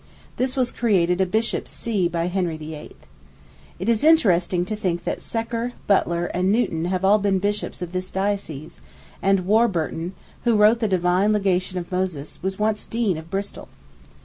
[0.37, 2.95] This was created a bishop's see by Henry VIII.
[3.77, 7.91] It is interesting to think that Secker, Butler, and Newton have all been bishops of
[7.91, 8.81] this diocese,
[9.21, 13.67] and Warburton, who wrote the Divine Legation of Moses, was once Dean of Bristol.